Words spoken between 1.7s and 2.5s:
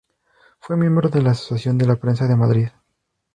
de la Prensa de